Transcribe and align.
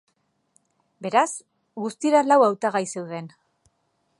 Beraz, 1.07 1.27
guztira 1.83 2.23
lau 2.31 2.39
hautagai 2.47 2.83
zeuden. 2.95 3.29